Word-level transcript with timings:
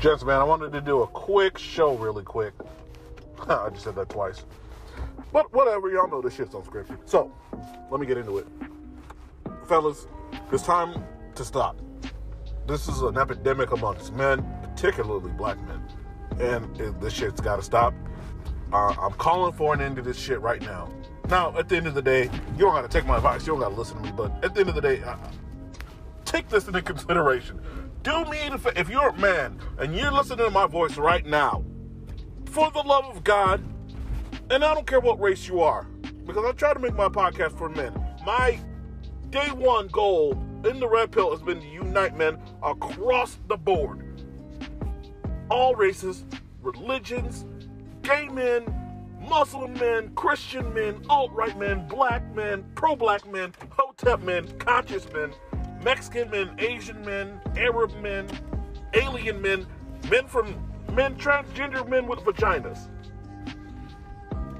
Gents, 0.00 0.24
man, 0.24 0.40
I 0.40 0.44
wanted 0.44 0.72
to 0.72 0.80
do 0.80 1.02
a 1.02 1.06
quick 1.06 1.58
show 1.58 1.94
really 1.94 2.24
quick. 2.24 2.54
I 3.48 3.68
just 3.68 3.84
said 3.84 3.94
that 3.96 4.08
twice. 4.08 4.44
But 5.30 5.52
whatever, 5.52 5.90
y'all 5.90 6.08
know 6.08 6.22
this 6.22 6.36
shit's 6.36 6.54
on 6.54 6.64
script. 6.64 6.90
So, 7.04 7.30
let 7.90 8.00
me 8.00 8.06
get 8.06 8.16
into 8.16 8.38
it. 8.38 8.46
Fellas, 9.68 10.06
it's 10.50 10.62
time 10.62 11.04
to 11.34 11.44
stop. 11.44 11.78
This 12.66 12.88
is 12.88 13.02
an 13.02 13.18
epidemic 13.18 13.72
amongst 13.72 14.14
men, 14.14 14.42
particularly 14.62 15.32
black 15.32 15.58
men. 15.66 15.82
And 16.40 16.80
it, 16.80 16.98
this 16.98 17.12
shit's 17.12 17.42
gotta 17.42 17.62
stop. 17.62 17.92
Uh, 18.72 18.94
I'm 18.98 19.12
calling 19.12 19.52
for 19.52 19.74
an 19.74 19.82
end 19.82 19.96
to 19.96 20.02
this 20.02 20.18
shit 20.18 20.40
right 20.40 20.62
now. 20.62 20.90
Now, 21.28 21.54
at 21.58 21.68
the 21.68 21.76
end 21.76 21.86
of 21.86 21.94
the 21.94 22.00
day, 22.00 22.22
you 22.22 22.60
don't 22.60 22.74
gotta 22.74 22.88
take 22.88 23.04
my 23.04 23.16
advice, 23.16 23.42
you 23.42 23.52
don't 23.52 23.60
gotta 23.60 23.74
listen 23.74 23.98
to 23.98 24.02
me, 24.02 24.12
but 24.16 24.32
at 24.42 24.54
the 24.54 24.60
end 24.60 24.70
of 24.70 24.74
the 24.74 24.80
day, 24.80 25.02
uh, 25.02 25.18
take 26.24 26.48
this 26.48 26.68
into 26.68 26.80
consideration. 26.80 27.60
Do 28.02 28.24
me 28.24 28.48
the 28.48 28.58
fa- 28.58 28.78
if 28.78 28.88
you're 28.88 29.10
a 29.10 29.18
man 29.18 29.58
and 29.78 29.94
you're 29.94 30.10
listening 30.10 30.46
to 30.46 30.50
my 30.50 30.66
voice 30.66 30.96
right 30.96 31.24
now, 31.26 31.62
for 32.46 32.70
the 32.70 32.80
love 32.80 33.04
of 33.04 33.22
God, 33.22 33.62
and 34.50 34.64
I 34.64 34.72
don't 34.72 34.86
care 34.86 35.00
what 35.00 35.20
race 35.20 35.46
you 35.46 35.60
are, 35.60 35.84
because 36.24 36.44
I 36.44 36.52
try 36.52 36.72
to 36.72 36.80
make 36.80 36.94
my 36.94 37.08
podcast 37.08 37.58
for 37.58 37.68
men. 37.68 37.92
My 38.24 38.58
day 39.28 39.48
one 39.48 39.88
goal 39.88 40.32
in 40.64 40.80
the 40.80 40.88
red 40.88 41.12
pill 41.12 41.30
has 41.30 41.42
been 41.42 41.60
to 41.60 41.66
unite 41.66 42.16
men 42.16 42.38
across 42.62 43.38
the 43.48 43.56
board. 43.56 44.22
All 45.50 45.74
races, 45.74 46.24
religions, 46.62 47.44
gay 48.00 48.28
men, 48.28 48.64
Muslim 49.28 49.74
men, 49.74 50.10
Christian 50.14 50.72
men, 50.72 51.04
alt 51.10 51.32
right 51.32 51.56
men, 51.58 51.86
black 51.86 52.34
men, 52.34 52.64
pro 52.74 52.96
black 52.96 53.30
men, 53.30 53.52
hotep 53.70 54.22
men, 54.22 54.48
conscious 54.58 55.06
men, 55.12 55.32
Mexican 55.82 56.30
men, 56.30 56.50
Asian 56.58 57.02
men, 57.04 57.40
Arab 57.56 57.94
men, 58.00 58.28
alien 58.94 59.40
men, 59.40 59.66
men 60.10 60.26
from 60.26 60.54
men, 60.92 61.14
transgender 61.16 61.86
men 61.88 62.06
with 62.06 62.20
vaginas. 62.20 62.88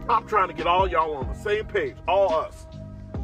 I'm 0.08 0.26
trying 0.26 0.48
to 0.48 0.54
get 0.54 0.66
all 0.66 0.88
y'all 0.88 1.14
on 1.16 1.28
the 1.28 1.34
same 1.34 1.66
page, 1.66 1.96
all 2.08 2.34
us. 2.34 2.66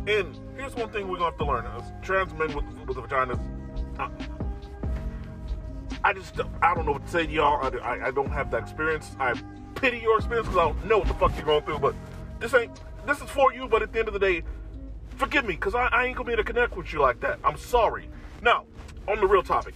And 0.07 0.39
here's 0.57 0.75
one 0.77 0.91
thing 0.91 1.09
we're 1.09 1.19
gonna 1.19 1.31
have 1.31 1.39
to 1.39 1.45
learn: 1.45 1.67
as 1.67 1.93
trans 2.03 2.33
men 2.35 2.55
with, 2.55 2.65
with 2.87 2.97
vaginas. 2.97 3.41
I, 3.99 4.11
I 6.05 6.13
just 6.13 6.39
I 6.63 6.75
don't 6.75 6.87
know 6.87 6.93
what 6.93 7.05
to 7.07 7.11
say 7.11 7.27
to 7.27 7.33
y'all. 7.33 7.65
I, 7.65 7.79
I, 7.79 8.07
I 8.09 8.11
don't 8.11 8.31
have 8.31 8.51
that 8.53 8.63
experience. 8.63 9.17
I 9.19 9.35
pity 9.75 9.99
your 9.99 10.19
experience 10.19 10.47
because 10.49 10.61
I 10.61 10.69
don't 10.69 10.87
know 10.87 10.99
what 10.99 11.09
the 11.09 11.15
fuck 11.15 11.35
you're 11.37 11.45
going 11.45 11.63
through. 11.63 11.79
But 11.79 11.95
this 12.39 12.55
ain't 12.55 12.79
this 13.07 13.21
is 13.21 13.31
for 13.31 13.53
you. 13.53 13.67
But 13.67 13.83
at 13.83 13.93
the 13.93 13.99
end 13.99 14.09
of 14.09 14.15
the 14.15 14.21
day, 14.21 14.43
forgive 15.17 15.45
me 15.45 15.55
because 15.55 15.75
I, 15.75 15.87
I 15.87 16.05
ain't 16.07 16.17
gonna 16.17 16.27
be 16.27 16.33
able 16.33 16.45
to 16.45 16.53
connect 16.53 16.77
with 16.77 16.93
you 16.93 17.01
like 17.01 17.21
that. 17.21 17.39
I'm 17.45 17.57
sorry. 17.57 18.09
Now, 18.43 18.65
on 19.09 19.21
the 19.21 19.27
real 19.27 19.43
topic. 19.43 19.75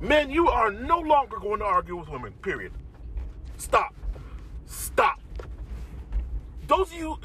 Men, 0.00 0.30
you 0.30 0.48
are 0.48 0.72
no 0.72 0.98
longer 0.98 1.38
going 1.38 1.60
to 1.60 1.64
argue 1.64 1.96
with 1.96 2.08
women, 2.08 2.32
period. 2.42 2.72
Stop. 3.56 3.94
Stop. 4.66 5.20
Those 6.66 6.88
of 6.88 6.94
you, 6.94 7.18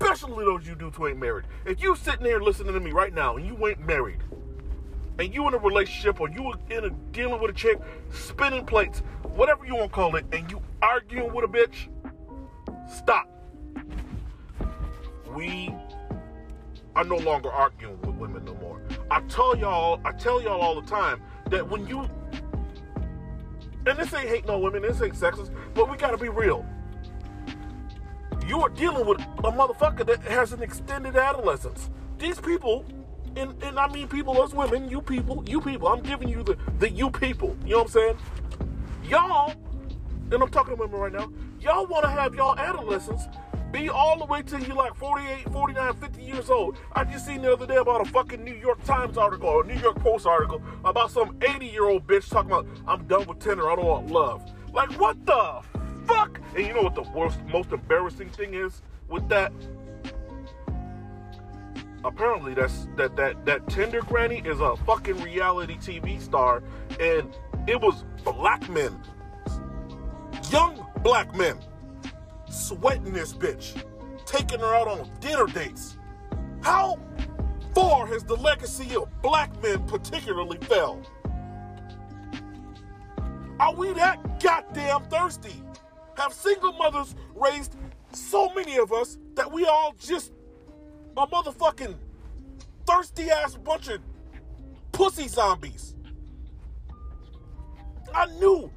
especially 0.00 0.44
those 0.44 0.66
you 0.66 0.74
dudes 0.74 0.96
who 0.96 1.06
ain't 1.06 1.20
married, 1.20 1.44
if 1.64 1.80
you 1.80 1.94
sitting 1.94 2.24
there 2.24 2.42
listening 2.42 2.74
to 2.74 2.80
me 2.80 2.90
right 2.90 3.14
now 3.14 3.36
and 3.36 3.46
you 3.46 3.68
ain't 3.68 3.78
married, 3.78 4.18
and 5.18 5.32
you 5.32 5.46
in 5.46 5.54
a 5.54 5.58
relationship 5.58 6.20
or 6.20 6.28
you 6.28 6.52
in 6.70 6.84
a 6.84 6.90
dealing 7.12 7.40
with 7.40 7.52
a 7.52 7.54
chick, 7.54 7.78
spinning 8.10 8.66
plates, 8.66 9.00
whatever 9.22 9.64
you 9.64 9.76
want 9.76 9.90
to 9.90 9.94
call 9.94 10.16
it, 10.16 10.26
and 10.32 10.50
you 10.50 10.60
arguing 10.82 11.32
with 11.32 11.44
a 11.44 11.48
bitch, 11.48 11.88
stop. 12.88 13.28
We 15.34 15.74
are 16.94 17.04
no 17.04 17.16
longer 17.16 17.50
arguing 17.50 18.00
with 18.00 18.16
women 18.16 18.44
no 18.44 18.54
more. 18.54 18.80
I 19.10 19.20
tell 19.22 19.56
y'all, 19.56 20.00
I 20.04 20.12
tell 20.12 20.42
y'all 20.42 20.60
all 20.60 20.80
the 20.80 20.88
time 20.88 21.22
that 21.50 21.68
when 21.68 21.86
you 21.86 22.08
and 23.86 23.96
this 23.96 24.12
ain't 24.14 24.28
hate 24.28 24.46
no 24.46 24.58
women, 24.58 24.82
this 24.82 25.00
ain't 25.00 25.14
sexist, 25.14 25.50
but 25.74 25.88
we 25.88 25.96
gotta 25.96 26.18
be 26.18 26.28
real. 26.28 26.66
You 28.46 28.60
are 28.62 28.68
dealing 28.68 29.06
with 29.06 29.20
a 29.20 29.50
motherfucker 29.52 30.06
that 30.06 30.22
has 30.22 30.52
an 30.52 30.62
extended 30.62 31.16
adolescence. 31.16 31.90
These 32.18 32.40
people, 32.40 32.84
and, 33.36 33.60
and 33.62 33.78
I 33.78 33.88
mean 33.88 34.08
people 34.08 34.42
as 34.42 34.54
women, 34.54 34.88
you 34.88 35.00
people, 35.00 35.44
you 35.46 35.60
people, 35.60 35.88
I'm 35.88 36.00
giving 36.00 36.28
you 36.28 36.42
the, 36.42 36.56
the 36.78 36.90
you 36.90 37.10
people. 37.10 37.56
You 37.64 37.72
know 37.72 37.78
what 37.78 37.86
I'm 37.86 37.92
saying? 37.92 38.16
Y'all, 39.04 39.52
and 40.32 40.42
I'm 40.42 40.48
talking 40.48 40.76
to 40.76 40.80
women 40.80 40.98
right 40.98 41.12
now, 41.12 41.30
y'all 41.60 41.86
wanna 41.86 42.10
have 42.10 42.34
y'all 42.34 42.58
adolescents 42.58 43.24
be 43.72 43.88
all 43.88 44.18
the 44.18 44.24
way 44.24 44.42
till 44.42 44.60
you're 44.60 44.76
like 44.76 44.94
48, 44.94 45.52
49, 45.52 45.94
50 45.94 46.22
years 46.22 46.50
old. 46.50 46.78
I 46.94 47.04
just 47.04 47.26
seen 47.26 47.42
the 47.42 47.52
other 47.52 47.66
day 47.66 47.76
about 47.76 48.00
a 48.00 48.04
fucking 48.10 48.42
New 48.42 48.54
York 48.54 48.82
Times 48.84 49.18
article 49.18 49.48
or 49.48 49.64
New 49.64 49.78
York 49.78 49.98
Post 50.00 50.26
article 50.26 50.62
about 50.84 51.10
some 51.10 51.36
80 51.42 51.66
year 51.66 51.84
old 51.84 52.06
bitch 52.06 52.28
talking 52.30 52.50
about, 52.50 52.66
I'm 52.86 53.06
done 53.06 53.26
with 53.26 53.38
Tinder, 53.40 53.70
I 53.70 53.76
don't 53.76 53.86
want 53.86 54.10
love. 54.10 54.50
Like, 54.72 54.90
what 55.00 55.24
the 55.26 55.62
fuck? 56.06 56.40
And 56.54 56.66
you 56.66 56.74
know 56.74 56.82
what 56.82 56.94
the 56.94 57.02
worst, 57.02 57.40
most 57.46 57.72
embarrassing 57.72 58.30
thing 58.30 58.54
is 58.54 58.82
with 59.08 59.28
that? 59.28 59.52
Apparently, 62.04 62.54
that's 62.54 62.86
that 62.96 63.16
that 63.16 63.44
that 63.46 63.66
Tinder 63.68 64.00
granny 64.00 64.40
is 64.44 64.60
a 64.60 64.76
fucking 64.76 65.20
reality 65.22 65.76
TV 65.76 66.20
star, 66.20 66.62
and 67.00 67.36
it 67.66 67.80
was 67.80 68.04
black 68.22 68.68
men, 68.68 68.96
young 70.50 70.86
black 71.02 71.34
men, 71.34 71.58
sweating 72.48 73.12
this 73.12 73.32
bitch, 73.32 73.82
taking 74.24 74.60
her 74.60 74.74
out 74.74 74.88
on 74.88 75.10
dinner 75.20 75.46
dates. 75.46 75.96
How 76.62 76.98
far 77.74 78.06
has 78.06 78.24
the 78.24 78.36
legacy 78.36 78.96
of 78.96 79.08
black 79.22 79.50
men 79.62 79.86
particularly 79.86 80.58
fell? 80.58 81.00
Are 83.58 83.74
we 83.74 83.92
that 83.94 84.40
goddamn 84.40 85.04
thirsty? 85.04 85.62
Have 86.16 86.32
single 86.32 86.72
mothers 86.72 87.14
raised 87.34 87.76
so 88.12 88.52
many 88.54 88.78
of 88.78 88.92
us 88.92 89.18
that 89.34 89.50
we 89.50 89.64
all 89.64 89.94
just 89.98 90.32
a 91.16 91.26
motherfucking 91.26 91.94
thirsty 92.86 93.30
ass 93.30 93.54
bunch 93.56 93.88
of 93.88 94.00
pussy 94.92 95.28
zombies? 95.28 95.94
I 98.14 98.26
knew 98.38 98.70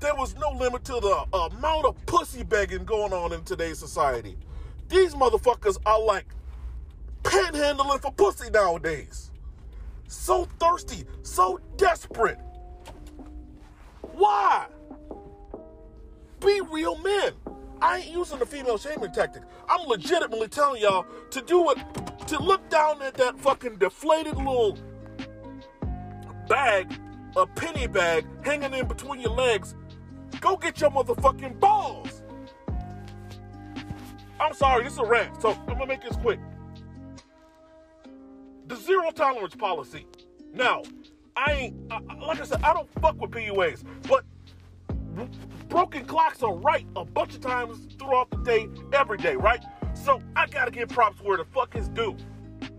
there 0.00 0.14
was 0.14 0.34
no 0.36 0.50
limit 0.50 0.84
to 0.84 0.92
the 0.92 1.38
amount 1.38 1.86
of 1.86 2.06
pussy 2.06 2.42
begging 2.42 2.84
going 2.84 3.12
on 3.12 3.32
in 3.32 3.42
today's 3.44 3.78
society. 3.78 4.36
These 4.88 5.14
motherfuckers 5.14 5.78
are 5.86 6.00
like 6.00 6.26
panhandling 7.22 8.00
for 8.00 8.12
pussy 8.12 8.50
nowadays. 8.50 9.30
So 10.08 10.46
thirsty, 10.60 11.04
so 11.22 11.60
desperate. 11.76 12.38
Why? 14.12 14.66
Be 16.40 16.60
real 16.70 16.96
men. 16.98 17.32
I 17.80 17.98
ain't 17.98 18.10
using 18.10 18.38
the 18.38 18.46
female 18.46 18.78
shaming 18.78 19.12
tactic. 19.12 19.42
I'm 19.68 19.86
legitimately 19.86 20.48
telling 20.48 20.80
y'all 20.80 21.06
to 21.30 21.42
do 21.42 21.70
it, 21.70 21.78
to 22.28 22.38
look 22.42 22.68
down 22.70 23.02
at 23.02 23.14
that 23.14 23.38
fucking 23.38 23.76
deflated 23.76 24.36
little 24.36 24.78
bag, 26.48 26.98
a 27.36 27.46
penny 27.46 27.86
bag 27.86 28.26
hanging 28.42 28.72
in 28.72 28.86
between 28.86 29.20
your 29.20 29.32
legs. 29.32 29.74
Go 30.40 30.56
get 30.56 30.80
your 30.80 30.90
motherfucking 30.90 31.58
balls. 31.60 32.22
I'm 34.38 34.54
sorry, 34.54 34.84
this 34.84 34.94
is 34.94 34.98
a 34.98 35.04
rant, 35.04 35.40
so 35.40 35.50
I'm 35.50 35.66
gonna 35.66 35.86
make 35.86 36.02
this 36.02 36.16
quick. 36.16 36.38
The 38.66 38.76
zero 38.76 39.10
tolerance 39.10 39.54
policy. 39.54 40.06
Now, 40.52 40.82
I 41.36 41.52
ain't, 41.52 41.76
I, 41.90 42.00
like 42.16 42.40
I 42.40 42.44
said, 42.44 42.62
I 42.62 42.72
don't 42.72 42.88
fuck 43.00 43.20
with 43.20 43.30
PUAs, 43.30 43.82
but 44.08 44.24
broken 45.68 46.04
clocks 46.04 46.42
are 46.42 46.54
right 46.54 46.86
a 46.96 47.04
bunch 47.04 47.34
of 47.34 47.40
times 47.40 47.88
throughout 47.98 48.30
the 48.30 48.38
day, 48.38 48.68
every 48.92 49.18
day, 49.18 49.36
right? 49.36 49.64
So 49.94 50.20
I 50.34 50.46
gotta 50.46 50.70
give 50.70 50.88
props 50.88 51.20
where 51.22 51.36
the 51.38 51.44
fuck 51.44 51.74
is 51.76 51.88
due. 51.88 52.16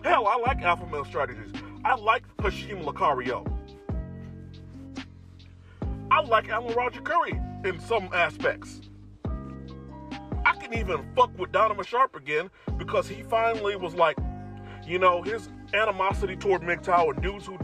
Hell, 0.03 0.28
I 0.28 0.38
like 0.38 0.62
alpha 0.62 0.85
male 0.88 1.06
strategies. 1.06 1.51
I 1.84 1.96
like 1.96 2.23
Hashim 2.38 2.84
Lucario. 2.84 3.56
I 6.17 6.22
like 6.22 6.49
Alan 6.49 6.73
Roger 6.73 6.99
Curry 7.02 7.40
in 7.64 7.79
some 7.79 8.09
aspects. 8.11 8.81
I 9.23 10.55
can 10.59 10.73
even 10.73 11.08
fuck 11.16 11.29
with 11.37 11.52
Donovan 11.52 11.85
Sharpe 11.85 12.16
again 12.16 12.49
because 12.75 13.08
he 13.08 13.22
finally 13.22 13.75
was 13.75 13.93
like, 13.93 14.17
you 14.84 14.97
know, 14.97 15.22
his 15.22 15.49
animosity 15.75 16.35
toward 16.35 16.64
MGTOW 16.64 17.14
and 17.14 17.22
dudes 17.22 17.46
who 17.46 17.59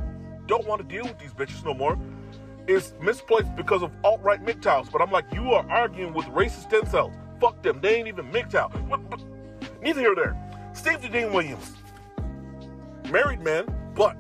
don't 0.46 0.68
want 0.68 0.82
to 0.82 0.88
deal 0.88 1.04
with 1.04 1.18
these 1.18 1.34
bitches 1.34 1.66
no 1.66 1.74
more 1.74 1.98
is 2.68 2.94
misplaced 3.02 3.56
because 3.56 3.82
of 3.82 3.92
alt-right 4.04 4.46
MGTOWs. 4.46 4.92
But 4.92 5.02
I'm 5.02 5.10
like, 5.10 5.26
you 5.34 5.52
are 5.54 5.68
arguing 5.72 6.14
with 6.14 6.28
racist 6.28 6.70
incels. 6.70 7.18
Fuck 7.42 7.64
them. 7.64 7.82
They 7.82 7.96
ain't 7.96 8.08
even 8.08 8.32
MGTOW. 8.32 9.82
Neither 9.82 10.00
here 10.00 10.14
nor 10.14 10.26
there. 10.26 10.70
Steve 10.74 11.12
Dean 11.12 11.34
Williams, 11.34 11.72
married 13.10 13.42
man, 13.42 13.66
but 13.96 14.16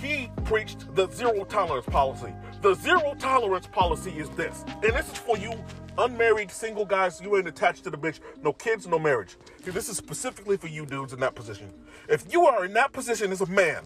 he 0.00 0.30
preached 0.44 0.94
the 0.94 1.08
zero 1.10 1.44
tolerance 1.44 1.86
policy. 1.86 2.32
The 2.62 2.74
zero 2.74 3.14
tolerance 3.18 3.66
policy 3.68 4.12
is 4.12 4.30
this, 4.30 4.64
and 4.68 4.94
this 4.94 5.10
is 5.10 5.18
for 5.18 5.38
you 5.38 5.52
unmarried 5.98 6.50
single 6.50 6.84
guys. 6.86 7.20
You 7.20 7.36
ain't 7.36 7.48
attached 7.48 7.84
to 7.84 7.90
the 7.90 7.98
bitch, 7.98 8.20
no 8.42 8.52
kids, 8.52 8.86
no 8.86 8.98
marriage. 8.98 9.36
See, 9.64 9.70
this 9.72 9.88
is 9.88 9.96
specifically 9.98 10.56
for 10.56 10.68
you 10.68 10.86
dudes 10.86 11.12
in 11.12 11.20
that 11.20 11.34
position. 11.34 11.72
If 12.08 12.32
you 12.32 12.46
are 12.46 12.64
in 12.64 12.72
that 12.74 12.92
position 12.92 13.32
as 13.32 13.40
a 13.42 13.46
man, 13.46 13.84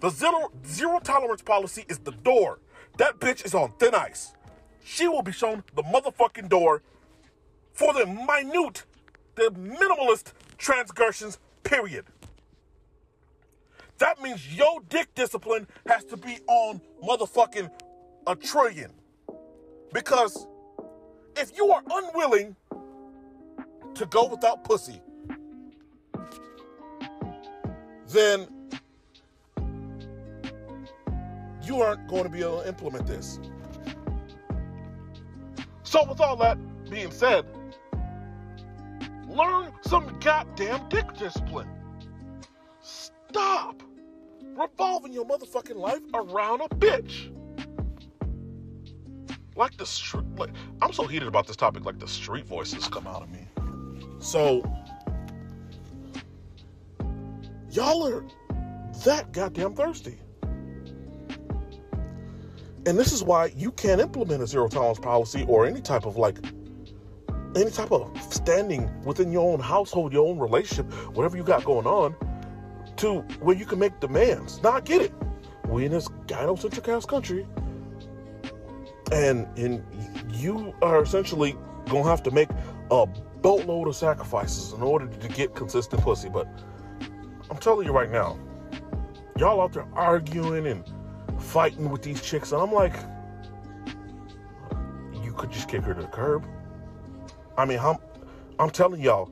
The 0.00 0.10
zero 0.10 0.52
zero 0.66 1.00
tolerance 1.00 1.42
policy 1.42 1.84
is 1.88 1.98
the 2.00 2.12
door. 2.12 2.60
That 2.98 3.20
bitch 3.20 3.44
is 3.46 3.54
on 3.54 3.72
thin 3.78 3.94
ice. 3.94 4.34
She 4.84 5.08
will 5.08 5.22
be 5.22 5.32
shown 5.32 5.64
the 5.76 5.82
motherfucking 5.84 6.48
door 6.48 6.82
for 7.72 7.94
the 7.94 8.06
minute, 8.06 8.84
the 9.36 9.50
minimalist 9.52 10.32
transgressions, 10.58 11.38
period. 11.64 12.06
That 14.02 14.20
means 14.20 14.52
your 14.52 14.80
dick 14.88 15.14
discipline 15.14 15.68
has 15.86 16.04
to 16.06 16.16
be 16.16 16.40
on 16.48 16.80
motherfucking 17.04 17.70
a 18.26 18.34
trillion. 18.34 18.90
Because 19.92 20.48
if 21.36 21.56
you 21.56 21.70
are 21.70 21.84
unwilling 21.88 22.56
to 23.94 24.06
go 24.06 24.26
without 24.26 24.64
pussy, 24.64 25.00
then 28.08 28.48
you 31.62 31.80
aren't 31.80 32.08
going 32.08 32.24
to 32.24 32.28
be 32.28 32.40
able 32.40 32.62
to 32.62 32.68
implement 32.68 33.06
this. 33.06 33.38
So, 35.84 36.04
with 36.08 36.20
all 36.20 36.34
that 36.38 36.58
being 36.90 37.12
said, 37.12 37.46
learn 39.28 39.70
some 39.82 40.18
goddamn 40.18 40.88
dick 40.88 41.06
discipline. 41.16 41.68
Stop 42.80 43.80
revolving 44.56 45.12
your 45.12 45.24
motherfucking 45.24 45.76
life 45.76 46.02
around 46.14 46.60
a 46.62 46.68
bitch. 46.68 47.32
Like 49.54 49.76
the 49.76 49.86
street, 49.86 50.24
like 50.36 50.50
I'm 50.80 50.92
so 50.92 51.06
heated 51.06 51.28
about 51.28 51.46
this 51.46 51.56
topic, 51.56 51.84
like 51.84 51.98
the 51.98 52.08
street 52.08 52.46
voices 52.46 52.88
come 52.88 53.06
out 53.06 53.22
of 53.22 53.30
me. 53.30 53.46
So, 54.18 54.62
y'all 57.70 58.06
are 58.06 58.24
that 59.04 59.32
goddamn 59.32 59.74
thirsty. 59.74 60.18
And 62.84 62.98
this 62.98 63.12
is 63.12 63.22
why 63.22 63.52
you 63.56 63.70
can't 63.72 64.00
implement 64.00 64.42
a 64.42 64.46
zero 64.46 64.68
tolerance 64.68 64.98
policy 64.98 65.44
or 65.48 65.66
any 65.66 65.80
type 65.80 66.04
of 66.04 66.16
like 66.16 66.38
any 67.54 67.70
type 67.70 67.92
of 67.92 68.10
standing 68.32 68.90
within 69.04 69.30
your 69.30 69.52
own 69.52 69.60
household, 69.60 70.12
your 70.12 70.26
own 70.26 70.38
relationship, 70.38 70.90
whatever 71.14 71.36
you 71.36 71.44
got 71.44 71.64
going 71.64 71.86
on, 71.86 72.16
to 73.02 73.14
where 73.40 73.56
you 73.56 73.66
can 73.66 73.80
make 73.80 73.98
demands. 73.98 74.62
Now 74.62 74.70
I 74.70 74.80
get 74.80 75.02
it. 75.02 75.12
We 75.66 75.84
in 75.84 75.90
this 75.90 76.06
gynocentric 76.26 76.88
ass 76.88 77.04
country, 77.04 77.44
and 79.10 79.46
and 79.58 79.84
you 80.30 80.72
are 80.82 81.02
essentially 81.02 81.56
gonna 81.88 82.08
have 82.08 82.22
to 82.22 82.30
make 82.30 82.48
a 82.92 83.06
boatload 83.40 83.88
of 83.88 83.96
sacrifices 83.96 84.72
in 84.72 84.82
order 84.82 85.08
to 85.08 85.28
get 85.28 85.52
consistent 85.56 86.00
pussy. 86.02 86.28
But 86.28 86.46
I'm 87.50 87.56
telling 87.56 87.88
you 87.88 87.92
right 87.92 88.10
now, 88.10 88.38
y'all 89.36 89.60
out 89.60 89.72
there 89.72 89.86
arguing 89.94 90.68
and 90.68 90.84
fighting 91.42 91.90
with 91.90 92.02
these 92.02 92.22
chicks, 92.22 92.52
and 92.52 92.62
I'm 92.62 92.72
like, 92.72 92.94
you 95.24 95.32
could 95.32 95.50
just 95.50 95.68
kick 95.68 95.82
her 95.82 95.92
to 95.92 96.02
the 96.02 96.06
curb. 96.06 96.46
I 97.58 97.64
mean, 97.64 97.80
I'm, 97.80 97.96
I'm 98.60 98.70
telling 98.70 99.00
y'all, 99.00 99.28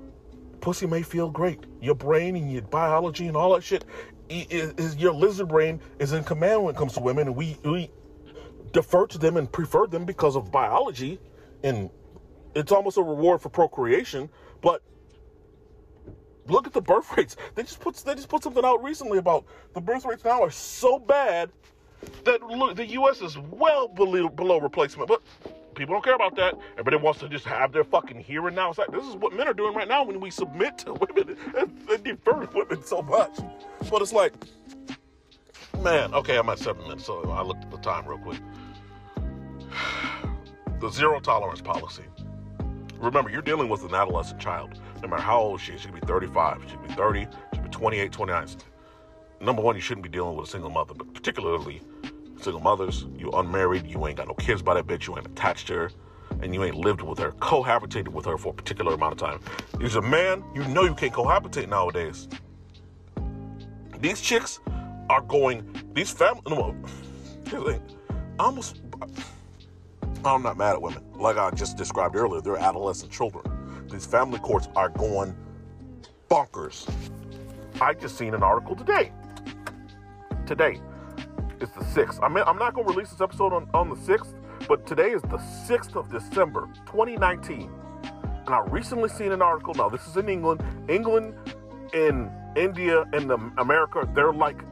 pussy 0.61 0.87
may 0.87 1.03
feel 1.03 1.31
great. 1.31 1.65
Your 1.81 1.95
brain 1.95 2.37
and 2.37 2.53
your 2.53 2.63
biology 2.63 3.27
and 3.29 3.37
all 3.37 3.55
that 3.55 3.63
shit 3.63 3.85
is, 4.29 4.73
is 4.75 4.97
your 4.97 5.13
lizard 5.13 5.49
brain 5.49 5.81
is 5.99 6.13
in 6.13 6.25
command 6.25 6.63
when 6.65 6.75
it 6.75 6.79
comes 6.79 6.93
to 6.95 7.01
women, 7.01 7.29
and 7.29 7.37
we 7.37 7.57
we 7.65 7.91
defer 8.73 9.07
to 9.07 9.19
them 9.19 9.37
and 9.37 9.51
prefer 9.51 9.87
them 9.87 10.05
because 10.05 10.37
of 10.37 10.53
biology, 10.53 11.19
and 11.65 11.91
it's 12.55 12.73
almost 12.73 12.97
a 12.97 13.03
reward 13.03 13.41
for 13.41 13.49
procreation. 13.49 14.29
But 14.61 14.83
look 16.47 16.67
at 16.67 16.73
the 16.73 16.81
birth 16.81 17.07
rates. 17.17 17.37
They 17.55 17.63
just 17.63 17.81
put 17.81 17.97
they 17.97 18.15
just 18.15 18.29
put 18.29 18.43
something 18.43 18.65
out 18.65 18.83
recently 18.83 19.19
about 19.19 19.45
the 19.75 19.81
birth 19.81 20.05
rates 20.05 20.25
now 20.25 20.43
are 20.43 20.51
so 20.51 20.99
bad 20.99 21.51
that 22.25 22.43
look, 22.43 22.77
the 22.77 22.87
U.S. 22.87 23.21
is 23.21 23.37
well 23.39 23.89
below, 23.89 24.29
below 24.29 24.59
replacement. 24.59 25.09
But 25.09 25.23
people 25.81 25.95
don't 25.95 26.05
care 26.05 26.15
about 26.15 26.37
that. 26.37 26.59
Everybody 26.73 26.99
wants 26.99 27.21
to 27.21 27.29
just 27.29 27.47
have 27.47 27.73
their 27.73 27.85
fucking 27.85 28.21
here 28.21 28.47
and 28.47 28.55
now. 28.55 28.69
It's 28.69 28.79
like 28.79 28.93
this 28.93 29.05
is 29.05 29.17
what 29.17 29.33
men 29.33 29.49
are 29.49 29.55
doing 29.55 29.75
right 29.75 29.89
now 29.89 30.05
when 30.05 30.21
we 30.21 30.31
submit 30.31 30.77
to 30.79 30.93
women 30.93 31.39
and, 31.59 32.05
defer 32.05 32.47
women 32.55 32.85
so 32.85 33.01
much. 33.01 33.39
But 33.91 34.03
it's 34.03 34.13
like, 34.13 34.35
man, 35.83 36.13
okay, 36.13 36.37
I'm 36.37 36.51
at 36.51 36.59
seven 36.59 36.83
minutes, 36.83 37.07
so 37.07 37.31
I 37.31 37.43
looked 37.43 37.65
at 37.65 37.71
the 37.71 37.79
time 37.79 38.07
real 38.07 38.19
quick. 38.19 38.41
The 40.81 40.89
zero 40.89 41.21
tolerance 41.21 41.61
policy. 41.61 42.05
Remember, 42.99 43.29
you're 43.29 43.43
dealing 43.43 43.69
with 43.69 43.85
an 43.85 43.95
adolescent 43.95 44.41
child. 44.41 44.81
No 45.03 45.09
matter 45.09 45.21
how 45.21 45.39
old 45.39 45.61
she 45.61 45.73
is, 45.75 45.83
she 45.83 45.89
could 45.89 46.01
be 46.01 46.07
35, 46.07 46.63
she 46.71 46.77
could 46.77 46.89
be 46.89 46.95
30, 46.95 47.21
she 47.53 47.59
could 47.59 47.65
be 47.65 47.69
28, 47.69 48.11
29. 48.11 48.47
Number 49.43 49.61
one, 49.61 49.75
you 49.75 49.83
shouldn't 49.83 50.03
be 50.03 50.09
dealing 50.09 50.37
with 50.37 50.49
a 50.49 50.51
single 50.51 50.71
mother, 50.71 50.95
but 50.95 51.13
particularly 51.13 51.83
single 52.43 52.61
mothers, 52.61 53.07
you 53.17 53.31
unmarried, 53.31 53.87
you 53.87 54.07
ain't 54.07 54.17
got 54.17 54.29
no 54.29 54.35
kids 54.35 54.63
by 54.63 54.75
that 54.75 54.87
bitch, 54.87 55.07
you 55.07 55.17
ain't 55.17 55.27
attached 55.27 55.67
to 55.69 55.75
her, 55.75 55.91
and 56.43 56.55
you 56.55 56.65
ain't 56.65 56.77
lived 56.77 57.03
with 57.03 57.19
her, 57.19 57.33
cohabitated 57.33 58.09
with 58.09 58.25
her 58.25 58.39
for 58.39 58.51
a 58.51 58.53
particular 58.55 58.95
amount 58.95 59.13
of 59.13 59.19
time. 59.19 59.41
You're 59.79 59.99
a 59.99 60.03
man, 60.03 60.45
you 60.55 60.65
know 60.69 60.85
you 60.85 60.95
can't 60.95 61.13
cohabitate 61.13 61.69
nowadays. 61.69 62.29
These 63.99 64.21
chicks 64.21 64.61
are 65.11 65.21
going, 65.21 65.69
these 65.95 66.11
family, 66.11 66.43
no, 66.49 66.75
I 67.53 67.79
almost, 68.39 68.81
I'm 70.25 70.43
not 70.43 70.57
mad 70.57 70.75
at 70.75 70.83
women. 70.83 71.05
Like 71.15 71.37
I 71.37 71.51
just 71.51 71.77
described 71.77 72.17
earlier, 72.17 72.41
they're 72.41 72.57
adolescent 72.57 73.13
children. 73.13 73.45
These 73.91 74.07
family 74.07 74.39
courts 74.39 74.69
are 74.77 74.89
going 74.89 75.37
bonkers. 76.31 76.91
I 77.81 77.95
just 77.95 78.17
seen 78.17 78.35
an 78.35 78.43
article 78.43 78.77
today. 78.77 79.13
Today 80.47 80.81
it's 81.61 81.73
the 81.73 81.81
6th. 81.81 82.19
I 82.23 82.29
mean, 82.29 82.45
I'm 82.47 82.59
not 82.59 82.75
going 82.75 82.87
to 82.87 82.93
release 82.93 83.11
this 83.11 83.21
episode 83.21 83.53
on, 83.53 83.69
on 83.75 83.91
the 83.91 83.97
6th, 83.97 84.35
but 84.67 84.87
today 84.87 85.11
is 85.11 85.23
the 85.23 85.39
6th 85.39 85.97
of 85.97 86.11
December, 86.11 86.69
2019. 86.87 87.71
And 88.47 88.55
I 88.55 88.61
recently 88.71 89.09
seen 89.09 89.33
an 89.33 89.43
article. 89.43 89.75
Now, 89.75 89.89
this 89.89 90.07
is 90.07 90.17
in 90.17 90.29
England. 90.29 90.63
England 90.89 91.35
in 91.93 92.31
India 92.57 93.05
and 93.13 93.31
America, 93.59 94.09
they're 94.15 94.33
like 94.33 94.63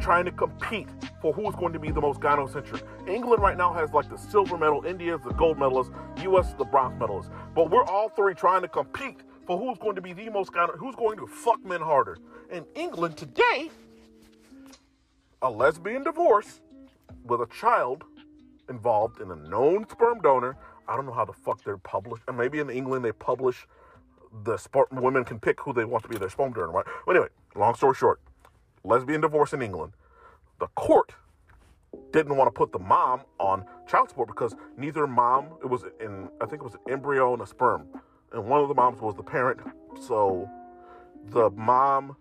trying 0.00 0.24
to 0.24 0.32
compete 0.32 0.88
for 1.20 1.32
who's 1.32 1.54
going 1.54 1.72
to 1.72 1.78
be 1.78 1.92
the 1.92 2.00
most 2.00 2.20
gynocentric. 2.20 2.82
England 3.08 3.40
right 3.40 3.56
now 3.56 3.72
has 3.72 3.92
like 3.92 4.10
the 4.10 4.16
silver 4.16 4.58
medal, 4.58 4.84
India 4.84 5.14
is 5.14 5.22
the 5.22 5.32
gold 5.34 5.58
medalist, 5.58 5.92
US 6.18 6.48
is 6.48 6.54
the 6.54 6.64
bronze 6.64 6.98
medalist. 6.98 7.30
But 7.54 7.70
we're 7.70 7.84
all 7.84 8.08
three 8.08 8.34
trying 8.34 8.62
to 8.62 8.68
compete 8.68 9.18
for 9.46 9.56
who's 9.56 9.78
going 9.78 9.94
to 9.94 10.02
be 10.02 10.12
the 10.12 10.28
most 10.28 10.52
gyno, 10.52 10.76
who's 10.76 10.96
going 10.96 11.16
to 11.18 11.26
fuck 11.26 11.64
men 11.64 11.80
harder. 11.80 12.18
And 12.50 12.66
England 12.74 13.16
today 13.16 13.70
a 15.42 15.50
lesbian 15.50 16.04
divorce 16.04 16.60
with 17.24 17.40
a 17.40 17.46
child 17.46 18.04
involved 18.68 19.20
in 19.20 19.30
a 19.30 19.36
known 19.36 19.86
sperm 19.88 20.20
donor. 20.20 20.56
I 20.88 20.96
don't 20.96 21.06
know 21.06 21.12
how 21.12 21.24
the 21.24 21.32
fuck 21.32 21.62
they're 21.62 21.76
published. 21.76 22.22
And 22.28 22.36
maybe 22.36 22.60
in 22.60 22.70
England 22.70 23.04
they 23.04 23.12
publish 23.12 23.66
the 24.44 24.56
sperm, 24.56 24.86
women 24.92 25.24
can 25.24 25.38
pick 25.38 25.60
who 25.60 25.72
they 25.72 25.84
want 25.84 26.04
to 26.04 26.08
be 26.08 26.16
their 26.16 26.30
sperm 26.30 26.52
donor. 26.52 26.70
Right? 26.70 26.86
But 27.06 27.16
anyway, 27.16 27.28
long 27.54 27.74
story 27.74 27.94
short, 27.94 28.20
lesbian 28.84 29.20
divorce 29.20 29.52
in 29.52 29.62
England. 29.62 29.92
The 30.60 30.68
court 30.68 31.12
didn't 32.12 32.36
want 32.36 32.46
to 32.46 32.52
put 32.52 32.72
the 32.72 32.78
mom 32.78 33.22
on 33.38 33.64
child 33.86 34.08
support 34.08 34.28
because 34.28 34.54
neither 34.76 35.06
mom, 35.06 35.48
it 35.62 35.66
was 35.66 35.84
in, 36.00 36.28
I 36.40 36.46
think 36.46 36.62
it 36.62 36.64
was 36.64 36.74
an 36.74 36.92
embryo 36.92 37.32
and 37.32 37.42
a 37.42 37.46
sperm. 37.46 37.88
And 38.32 38.46
one 38.46 38.60
of 38.60 38.68
the 38.68 38.74
moms 38.74 39.00
was 39.00 39.14
the 39.14 39.22
parent. 39.22 39.60
So 40.00 40.48
the 41.30 41.50
mom 41.50 42.16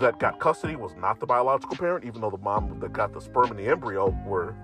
that 0.00 0.18
got 0.18 0.40
custody 0.40 0.76
was 0.76 0.94
not 0.96 1.20
the 1.20 1.26
biological 1.26 1.76
parent, 1.76 2.04
even 2.04 2.20
though 2.20 2.30
the 2.30 2.38
mom 2.38 2.78
that 2.80 2.92
got 2.92 3.12
the 3.12 3.20
sperm 3.20 3.50
and 3.50 3.58
the 3.58 3.66
embryo 3.66 4.10
were. 4.26 4.54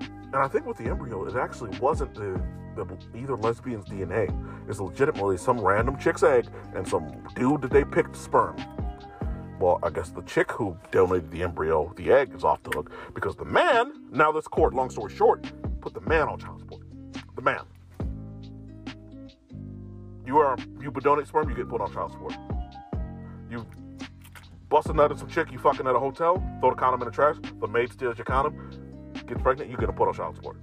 And 0.00 0.36
I 0.36 0.48
think 0.48 0.66
with 0.66 0.76
the 0.76 0.84
embryo, 0.84 1.26
it 1.26 1.36
actually 1.36 1.76
wasn't 1.78 2.14
the, 2.14 2.40
the 2.76 2.86
either 3.16 3.36
lesbian's 3.36 3.84
DNA. 3.84 4.32
It's 4.68 4.80
legitimately 4.80 5.36
some 5.36 5.60
random 5.60 5.98
chick's 5.98 6.22
egg 6.22 6.46
and 6.74 6.86
some 6.86 7.10
dude 7.34 7.62
that 7.62 7.70
they 7.70 7.84
picked 7.84 8.16
sperm. 8.16 8.56
Well, 9.58 9.78
I 9.82 9.90
guess 9.90 10.10
the 10.10 10.22
chick 10.22 10.50
who 10.52 10.76
donated 10.90 11.30
the 11.30 11.42
embryo, 11.42 11.92
the 11.96 12.10
egg, 12.12 12.32
is 12.34 12.44
off 12.44 12.62
the 12.62 12.70
hook 12.70 12.90
because 13.14 13.36
the 13.36 13.44
man, 13.44 13.92
now 14.10 14.32
this 14.32 14.48
court, 14.48 14.72
long 14.72 14.88
story 14.88 15.14
short, 15.14 15.44
put 15.82 15.92
the 15.92 16.00
man 16.00 16.28
on 16.28 16.38
child 16.38 16.60
support. 16.60 16.82
The 17.36 17.42
man. 17.42 17.64
You 20.26 20.38
are 20.38 20.56
you 20.80 20.90
donate 20.92 21.26
sperm, 21.26 21.50
you 21.50 21.56
get 21.56 21.68
put 21.68 21.80
on 21.80 21.92
child 21.92 22.12
support. 22.12 22.34
You 23.50 23.66
bust 24.70 24.88
a 24.88 24.92
nut 24.94 25.10
at 25.10 25.18
some 25.18 25.28
chick 25.28 25.52
you 25.52 25.58
fucking 25.58 25.86
at 25.86 25.94
a 25.94 25.98
hotel, 25.98 26.42
throw 26.60 26.70
the 26.70 26.76
condom 26.76 27.02
in 27.02 27.08
the 27.08 27.12
trash, 27.12 27.36
the 27.60 27.66
maid 27.66 27.92
steals 27.92 28.16
your 28.16 28.24
condom, 28.24 29.12
gets 29.26 29.42
pregnant, 29.42 29.68
you 29.68 29.76
get 29.76 29.88
a 29.88 29.92
put 29.92 30.08
on 30.08 30.14
child 30.14 30.36
support. 30.36 30.56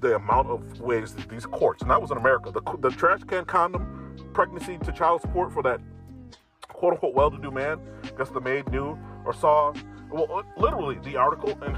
The 0.00 0.16
amount 0.16 0.48
of 0.48 0.80
ways 0.80 1.14
that 1.14 1.28
these 1.28 1.46
courts, 1.46 1.82
and 1.82 1.90
that 1.90 2.02
was 2.02 2.10
in 2.10 2.16
America, 2.18 2.50
the, 2.50 2.60
the 2.78 2.90
trash 2.90 3.22
can 3.24 3.44
condom, 3.44 4.16
pregnancy 4.34 4.78
to 4.78 4.92
child 4.92 5.22
support 5.22 5.52
for 5.52 5.62
that 5.62 5.80
quote 6.68 6.94
unquote 6.94 7.14
well 7.14 7.30
to 7.30 7.38
do 7.38 7.50
man, 7.50 7.78
guess 8.18 8.30
the 8.30 8.40
maid 8.40 8.68
knew 8.70 8.98
or 9.24 9.32
saw, 9.32 9.72
well, 10.10 10.26
uh, 10.32 10.42
literally 10.60 10.98
the 11.04 11.16
article, 11.16 11.56
and 11.62 11.76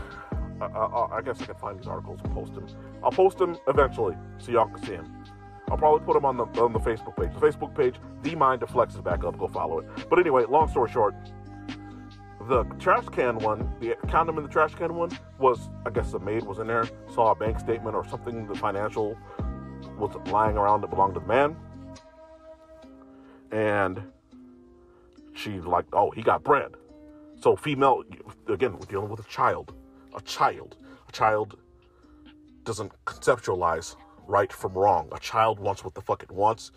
I, 0.63 0.67
I, 0.67 1.19
I 1.19 1.23
guess 1.23 1.41
I 1.43 1.47
can 1.47 1.57
find 1.57 1.79
these 1.79 1.87
articles 1.87 2.21
and 2.25 2.33
post 2.33 2.55
them. 2.55 2.67
I'll 3.05 3.11
post 3.11 3.37
them 3.39 3.59
eventually 3.69 4.17
so 4.39 4.53
y'all 4.53 4.69
can 4.69 4.83
see 4.85 4.93
them. 4.93 5.25
I'll 5.71 5.79
probably 5.79 6.05
put 6.05 6.15
them 6.15 6.25
on 6.25 6.37
the 6.37 6.45
on 6.61 6.73
the 6.73 6.81
Facebook 6.81 7.17
page. 7.17 7.33
The 7.35 7.47
Facebook 7.47 7.75
page, 7.75 7.95
The 8.23 8.35
Mind 8.35 8.61
Deflects 8.61 8.95
is 8.95 9.01
back 9.01 9.25
up. 9.25 9.39
Go 9.39 9.49
follow 9.49 9.79
it. 9.79 9.87
But 10.09 10.19
anyway, 10.19 10.45
long 10.49 10.69
story 10.69 10.91
short, 10.91 11.15
The 12.49 12.65
trash 12.81 13.07
can 13.09 13.39
one, 13.39 13.73
the 13.79 13.95
condom 14.09 14.37
in 14.37 14.43
the 14.43 14.49
trash 14.49 14.75
can 14.75 14.95
one, 14.95 15.11
was 15.39 15.71
I 15.87 15.91
guess 15.91 16.11
the 16.11 16.19
maid 16.19 16.43
was 16.43 16.59
in 16.59 16.67
there, 16.67 16.89
saw 17.15 17.31
a 17.31 17.35
bank 17.35 17.61
statement 17.61 17.95
or 17.95 18.07
something, 18.09 18.47
the 18.47 18.55
financial 18.57 19.17
was 19.97 20.15
lying 20.27 20.57
around 20.57 20.81
that 20.81 20.91
belonged 20.91 21.15
to 21.15 21.21
the 21.21 21.27
man, 21.27 21.57
and 23.53 24.03
she's 25.35 25.65
like, 25.65 25.85
"Oh, 25.93 26.11
he 26.11 26.23
got 26.23 26.43
bread." 26.43 26.75
So 27.41 27.55
female, 27.55 28.03
again, 28.49 28.73
we're 28.73 28.87
dealing 28.87 29.09
with 29.09 29.21
a 29.21 29.29
child, 29.29 29.75
a 30.15 30.21
child, 30.23 30.77
a 31.09 31.13
child 31.13 31.57
doesn't 32.65 32.93
conceptualize 33.05 33.95
right 34.27 34.53
from 34.53 34.73
wrong. 34.75 35.09
A 35.13 35.19
child 35.19 35.61
wants 35.61 35.85
what 35.85 35.95
the 35.95 36.01
fuck 36.01 36.23
it 36.23 36.31
wants 36.31 36.73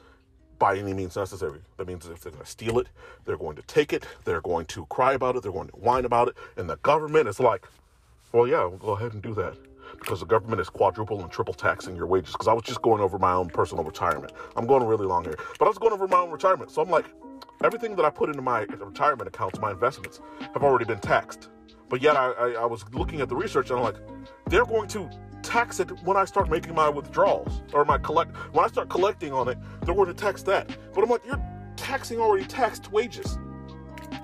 by 0.59 0.77
any 0.77 0.93
means 0.93 1.15
necessary. 1.15 1.59
That 1.77 1.87
means 1.87 2.05
if 2.07 2.21
they're 2.21 2.31
going 2.31 2.43
to 2.43 2.49
steal 2.49 2.79
it, 2.79 2.87
they're 3.25 3.37
going 3.37 3.55
to 3.55 3.61
take 3.63 3.93
it, 3.93 4.05
they're 4.23 4.41
going 4.41 4.65
to 4.67 4.85
cry 4.87 5.13
about 5.13 5.35
it, 5.35 5.43
they're 5.43 5.51
going 5.51 5.69
to 5.69 5.75
whine 5.75 6.05
about 6.05 6.27
it, 6.29 6.35
and 6.57 6.69
the 6.69 6.77
government 6.77 7.27
is 7.27 7.39
like, 7.39 7.67
well, 8.31 8.47
yeah, 8.47 8.65
we'll 8.65 8.77
go 8.77 8.91
ahead 8.91 9.13
and 9.13 9.21
do 9.21 9.33
that 9.35 9.57
because 9.99 10.19
the 10.19 10.25
government 10.25 10.59
is 10.61 10.69
quadruple 10.69 11.21
and 11.21 11.31
triple 11.31 11.53
taxing 11.53 11.95
your 11.95 12.05
wages. 12.05 12.33
Because 12.33 12.47
I 12.47 12.53
was 12.53 12.63
just 12.63 12.81
going 12.81 13.01
over 13.01 13.17
my 13.17 13.33
own 13.33 13.49
personal 13.49 13.83
retirement. 13.83 14.33
I'm 14.55 14.65
going 14.67 14.83
really 14.83 15.05
long 15.05 15.23
here, 15.23 15.37
but 15.57 15.65
I 15.65 15.69
was 15.69 15.77
going 15.77 15.93
over 15.93 16.07
my 16.07 16.17
own 16.17 16.31
retirement. 16.31 16.71
So 16.71 16.81
I'm 16.81 16.89
like, 16.89 17.05
everything 17.63 17.95
that 17.95 18.05
I 18.05 18.09
put 18.09 18.29
into 18.29 18.41
my 18.41 18.61
retirement 18.61 19.27
accounts, 19.27 19.59
my 19.59 19.71
investments, 19.71 20.21
have 20.53 20.63
already 20.63 20.85
been 20.85 20.99
taxed. 20.99 21.49
But 21.89 22.01
yet 22.01 22.15
I, 22.15 22.31
I, 22.31 22.51
I 22.53 22.65
was 22.65 22.83
looking 22.93 23.21
at 23.21 23.29
the 23.29 23.35
research 23.35 23.69
and 23.69 23.79
I'm 23.79 23.85
like, 23.85 23.97
they're 24.47 24.65
going 24.65 24.87
to 24.89 25.09
tax 25.45 25.79
it 25.79 25.89
when 26.03 26.17
I 26.17 26.25
start 26.25 26.49
making 26.49 26.73
my 26.73 26.89
withdrawals 26.89 27.61
or 27.71 27.85
my 27.85 27.97
collect. 27.97 28.35
When 28.53 28.65
I 28.65 28.67
start 28.67 28.89
collecting 28.89 29.31
on 29.31 29.47
it, 29.47 29.57
they're 29.83 29.95
going 29.95 30.07
to 30.07 30.13
tax 30.13 30.41
that. 30.43 30.67
But 30.93 31.03
I'm 31.03 31.09
like, 31.09 31.25
you're 31.25 31.41
taxing 31.77 32.19
already 32.19 32.45
taxed 32.45 32.91
wages, 32.91 33.37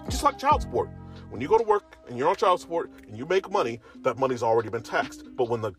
just 0.09 0.23
like 0.23 0.37
child 0.37 0.63
support. 0.63 0.89
When 1.29 1.39
you 1.39 1.47
go 1.47 1.57
to 1.57 1.63
work 1.63 1.97
and 2.09 2.17
you're 2.17 2.27
on 2.27 2.35
child 2.35 2.59
support 2.59 2.91
and 3.07 3.17
you 3.17 3.25
make 3.25 3.49
money, 3.49 3.79
that 4.01 4.17
money's 4.17 4.43
already 4.43 4.69
been 4.69 4.83
taxed. 4.83 5.23
But 5.35 5.47
when 5.47 5.61
the 5.61 5.73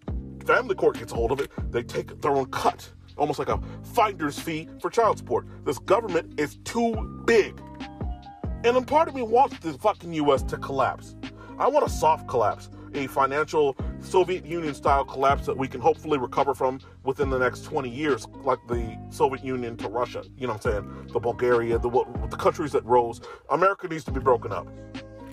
family 0.46 0.74
court 0.74 0.98
gets 0.98 1.12
a 1.12 1.16
hold 1.16 1.32
of 1.32 1.40
it, 1.40 1.50
they 1.70 1.82
take 1.82 2.20
their 2.22 2.32
own 2.32 2.46
cut, 2.46 2.90
almost 3.18 3.38
like 3.38 3.48
a 3.48 3.60
finder's 3.82 4.38
fee 4.38 4.68
for 4.80 4.88
child 4.90 5.18
support. 5.18 5.46
This 5.64 5.78
government 5.78 6.40
is 6.40 6.56
too 6.64 7.22
big. 7.26 7.60
And 8.64 8.76
then 8.76 8.84
part 8.84 9.08
of 9.08 9.14
me 9.14 9.22
wants 9.22 9.58
the 9.58 9.74
fucking 9.74 10.14
US 10.14 10.42
to 10.44 10.56
collapse. 10.56 11.16
I 11.58 11.68
want 11.68 11.84
a 11.84 11.90
soft 11.90 12.28
collapse, 12.28 12.70
a 12.94 13.08
financial 13.08 13.76
Soviet 14.02 14.44
Union 14.44 14.74
style 14.74 15.04
collapse 15.04 15.46
that 15.46 15.56
we 15.56 15.68
can 15.68 15.80
hopefully 15.80 16.18
recover 16.18 16.54
from 16.54 16.80
within 17.04 17.30
the 17.30 17.38
next 17.38 17.64
20 17.64 17.88
years, 17.88 18.26
like 18.42 18.58
the 18.68 18.98
Soviet 19.10 19.44
Union 19.44 19.76
to 19.78 19.88
Russia. 19.88 20.24
You 20.36 20.46
know 20.46 20.54
what 20.54 20.66
I'm 20.66 20.72
saying? 20.72 21.06
The 21.12 21.20
Bulgaria, 21.20 21.78
the 21.78 21.90
the 22.30 22.36
countries 22.36 22.72
that 22.72 22.84
rose. 22.84 23.20
America 23.50 23.88
needs 23.88 24.04
to 24.04 24.12
be 24.12 24.20
broken 24.20 24.52
up 24.52 24.66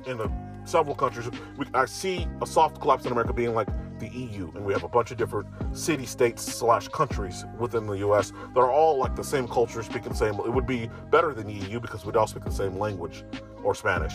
into 0.05 0.31
several 0.65 0.95
countries. 0.95 1.29
We, 1.57 1.65
I 1.73 1.85
see 1.85 2.27
a 2.41 2.45
soft 2.45 2.79
collapse 2.79 3.05
in 3.05 3.11
America 3.11 3.33
being 3.33 3.53
like 3.53 3.67
the 3.99 4.07
EU, 4.07 4.49
and 4.55 4.63
we 4.63 4.71
have 4.71 4.83
a 4.83 4.88
bunch 4.88 5.11
of 5.11 5.17
different 5.17 5.47
city 5.73 6.05
states 6.05 6.41
slash 6.41 6.88
countries 6.88 7.45
within 7.57 7.85
the 7.85 7.97
U.S. 7.97 8.31
that 8.53 8.59
are 8.59 8.71
all 8.71 8.97
like 8.97 9.15
the 9.15 9.23
same 9.23 9.47
culture, 9.47 9.83
speaking 9.83 10.09
the 10.09 10.15
same. 10.15 10.35
It 10.35 10.53
would 10.53 10.67
be 10.67 10.89
better 11.09 11.33
than 11.33 11.47
the 11.47 11.53
EU 11.53 11.79
because 11.79 12.05
we'd 12.05 12.15
all 12.15 12.27
speak 12.27 12.45
the 12.45 12.51
same 12.51 12.77
language 12.77 13.23
or 13.63 13.75
Spanish 13.75 14.13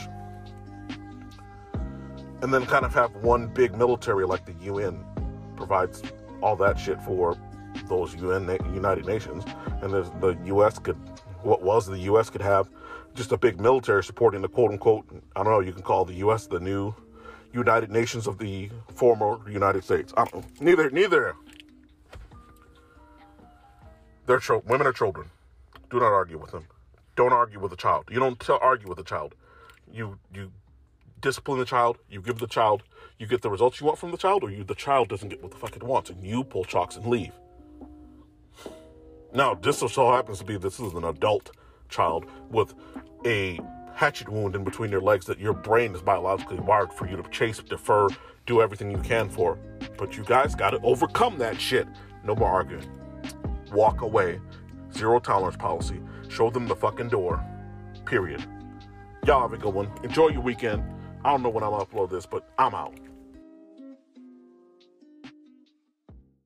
and 2.44 2.52
then 2.52 2.66
kind 2.66 2.84
of 2.84 2.92
have 2.92 3.10
one 3.16 3.46
big 3.46 3.74
military 3.74 4.26
like 4.26 4.44
the 4.44 4.52
UN 4.64 5.02
provides 5.56 6.02
all 6.42 6.54
that 6.56 6.78
shit 6.78 7.00
for 7.00 7.38
those 7.88 8.14
UN 8.16 8.46
United 8.74 9.06
Nations, 9.06 9.44
and 9.80 9.90
the 9.94 10.36
U.S. 10.44 10.78
could 10.78 10.98
what 11.40 11.62
was 11.62 11.86
the 11.86 11.98
U.S. 12.00 12.28
could 12.28 12.42
have 12.42 12.68
just 13.14 13.32
a 13.32 13.38
big 13.38 13.58
military 13.58 14.04
supporting 14.04 14.42
the 14.42 14.48
quote 14.48 14.72
unquote 14.72 15.06
I 15.34 15.42
don't 15.42 15.52
know 15.52 15.60
you 15.60 15.72
can 15.72 15.80
call 15.82 16.04
the 16.04 16.12
U.S. 16.26 16.46
the 16.46 16.60
new 16.60 16.94
United 17.54 17.90
Nations 17.90 18.26
of 18.26 18.36
the 18.36 18.68
former 18.94 19.40
United 19.50 19.82
States. 19.82 20.12
I 20.14 20.26
don't 20.26 20.34
know. 20.34 20.44
Neither 20.60 20.90
neither. 20.90 21.36
They're 24.26 24.38
cho- 24.38 24.62
women 24.66 24.86
are 24.86 24.92
children. 24.92 25.30
Do 25.88 25.98
not 25.98 26.12
argue 26.12 26.36
with 26.36 26.50
them. 26.50 26.66
Don't 27.16 27.32
argue 27.32 27.58
with 27.58 27.72
a 27.72 27.76
child. 27.76 28.04
You 28.10 28.20
don't 28.20 28.50
argue 28.50 28.88
with 28.88 28.98
a 28.98 29.04
child. 29.04 29.34
You 29.90 30.18
you 30.34 30.52
discipline 31.24 31.58
the 31.58 31.64
child, 31.64 31.96
you 32.10 32.20
give 32.20 32.38
the 32.38 32.46
child, 32.46 32.82
you 33.18 33.26
get 33.26 33.40
the 33.40 33.50
results 33.50 33.80
you 33.80 33.86
want 33.86 33.98
from 33.98 34.10
the 34.10 34.18
child, 34.18 34.44
or 34.44 34.50
you 34.50 34.62
the 34.62 34.74
child 34.74 35.08
doesn't 35.08 35.30
get 35.30 35.42
what 35.42 35.50
the 35.50 35.56
fuck 35.56 35.74
it 35.74 35.82
wants, 35.82 36.10
and 36.10 36.24
you 36.24 36.44
pull 36.44 36.64
chocks 36.64 36.96
and 36.96 37.06
leave. 37.06 37.32
Now, 39.32 39.54
this 39.54 39.78
so 39.78 40.12
happens 40.12 40.38
to 40.40 40.44
be 40.44 40.58
this 40.58 40.78
is 40.78 40.92
an 40.92 41.04
adult 41.04 41.50
child 41.88 42.26
with 42.50 42.74
a 43.24 43.58
hatchet 43.94 44.28
wound 44.28 44.54
in 44.54 44.64
between 44.64 44.90
their 44.90 45.00
legs 45.00 45.24
that 45.24 45.38
your 45.38 45.54
brain 45.54 45.94
is 45.94 46.02
biologically 46.02 46.58
wired 46.58 46.92
for 46.92 47.08
you 47.08 47.16
to 47.16 47.22
chase, 47.30 47.58
defer, 47.58 48.08
do 48.46 48.60
everything 48.60 48.90
you 48.90 48.98
can 48.98 49.30
for. 49.30 49.58
But 49.96 50.16
you 50.18 50.24
guys 50.24 50.54
got 50.54 50.70
to 50.70 50.80
overcome 50.82 51.38
that 51.38 51.58
shit. 51.58 51.88
No 52.22 52.36
more 52.36 52.50
arguing. 52.50 52.88
Walk 53.72 54.02
away. 54.02 54.40
Zero 54.92 55.18
tolerance 55.20 55.56
policy. 55.56 56.00
Show 56.28 56.50
them 56.50 56.68
the 56.68 56.76
fucking 56.76 57.08
door. 57.08 57.42
Period. 58.04 58.44
Y'all 59.26 59.40
have 59.40 59.54
a 59.54 59.58
good 59.58 59.72
one. 59.72 59.90
Enjoy 60.02 60.28
your 60.28 60.42
weekend. 60.42 60.84
I 61.24 61.30
don't 61.30 61.42
know 61.42 61.48
when 61.48 61.64
I'll 61.64 61.86
upload 61.86 62.10
this, 62.10 62.26
but 62.26 62.44
I'm 62.58 62.74
out. 62.74 62.94